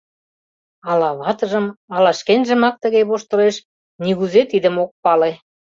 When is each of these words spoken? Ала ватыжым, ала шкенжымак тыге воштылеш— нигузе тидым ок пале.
Ала 0.91 1.09
ватыжым, 1.19 1.65
ала 1.95 2.11
шкенжымак 2.19 2.75
тыге 2.83 3.01
воштылеш— 3.09 3.55
нигузе 4.03 4.41
тидым 4.51 4.75
ок 4.83 4.91
пале. 5.03 5.31